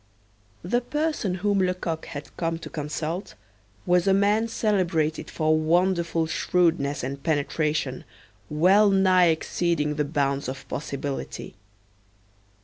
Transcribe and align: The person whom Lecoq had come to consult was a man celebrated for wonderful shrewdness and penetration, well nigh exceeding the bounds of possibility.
The 0.63 0.81
person 0.81 1.35
whom 1.45 1.59
Lecoq 1.59 2.07
had 2.07 2.35
come 2.35 2.57
to 2.57 2.71
consult 2.71 3.35
was 3.85 4.07
a 4.07 4.15
man 4.15 4.47
celebrated 4.47 5.29
for 5.29 5.55
wonderful 5.55 6.25
shrewdness 6.25 7.03
and 7.03 7.21
penetration, 7.21 8.03
well 8.49 8.89
nigh 8.89 9.27
exceeding 9.27 9.97
the 9.97 10.05
bounds 10.05 10.47
of 10.49 10.67
possibility. 10.67 11.53